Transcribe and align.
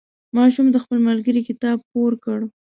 ماشوم 0.35 0.67
د 0.71 0.77
خپل 0.83 0.97
ملګري 1.09 1.41
کتاب 1.49 1.77
پور 1.91 2.11
کړ. 2.23 2.39